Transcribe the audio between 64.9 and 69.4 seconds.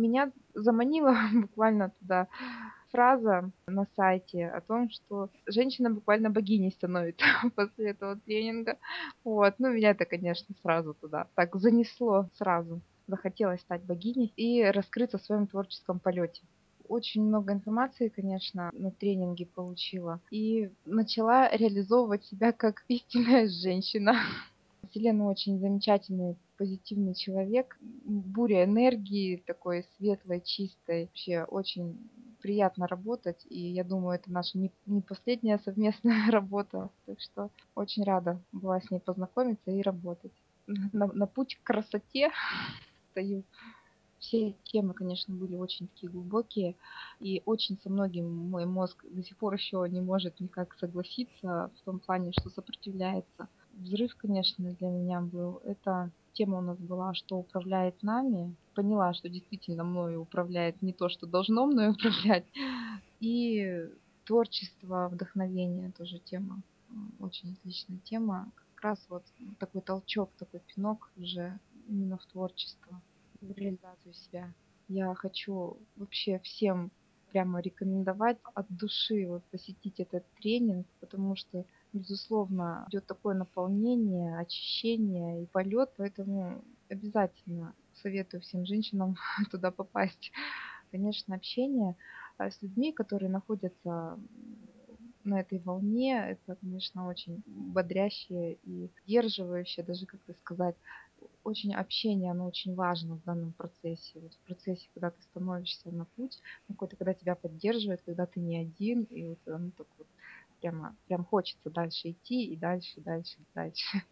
вдохновение тоже тема. Очень отличная тема. Как раз вот